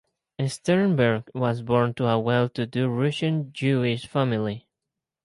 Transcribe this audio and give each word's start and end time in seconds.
Sternberg 0.47 1.29
was 1.35 1.61
born 1.61 1.93
to 1.93 2.07
a 2.07 2.17
well-to-do 2.19 2.87
Russian-Jewish 2.87 4.07
family. 4.07 4.65